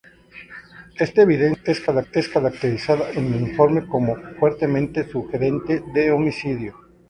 Esta 0.97 1.21
evidencia 1.21 1.61
es 1.71 1.79
caracterizada 2.31 3.11
en 3.11 3.31
el 3.35 3.41
informe 3.41 3.85
como 3.85 4.15
"fuertemente 4.39 5.07
sugerente" 5.07 5.83
de 5.93 6.09
homicidio. 6.11 6.75